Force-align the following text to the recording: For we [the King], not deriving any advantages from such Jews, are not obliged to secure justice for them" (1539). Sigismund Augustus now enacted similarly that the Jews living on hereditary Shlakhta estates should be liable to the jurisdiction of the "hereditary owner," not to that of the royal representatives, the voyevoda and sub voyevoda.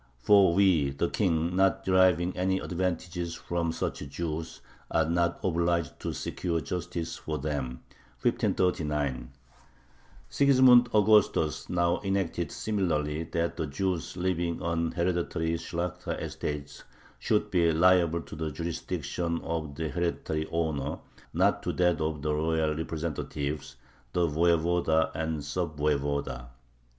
For 0.17 0.55
we 0.55 0.89
[the 0.89 1.11
King], 1.11 1.55
not 1.55 1.85
deriving 1.85 2.35
any 2.35 2.57
advantages 2.57 3.35
from 3.35 3.71
such 3.71 3.99
Jews, 4.09 4.59
are 4.89 5.07
not 5.07 5.39
obliged 5.43 5.99
to 5.99 6.11
secure 6.11 6.59
justice 6.59 7.17
for 7.17 7.37
them" 7.37 7.83
(1539). 8.23 9.29
Sigismund 10.27 10.89
Augustus 10.91 11.69
now 11.69 12.01
enacted 12.03 12.51
similarly 12.51 13.25
that 13.25 13.57
the 13.57 13.67
Jews 13.67 14.17
living 14.17 14.59
on 14.59 14.89
hereditary 14.93 15.53
Shlakhta 15.53 16.19
estates 16.19 16.83
should 17.19 17.51
be 17.51 17.71
liable 17.71 18.23
to 18.23 18.35
the 18.35 18.49
jurisdiction 18.49 19.39
of 19.43 19.75
the 19.75 19.89
"hereditary 19.89 20.47
owner," 20.51 20.97
not 21.31 21.61
to 21.61 21.71
that 21.73 22.01
of 22.01 22.23
the 22.23 22.33
royal 22.33 22.73
representatives, 22.75 23.75
the 24.13 24.25
voyevoda 24.25 25.11
and 25.13 25.43
sub 25.43 25.77
voyevoda. 25.77 26.47